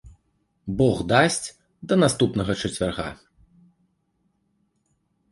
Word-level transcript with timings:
Бог 0.77 0.97
дасць, 1.11 1.47
да 1.91 1.97
наступнага 2.03 2.55
чацвярга. 2.67 3.05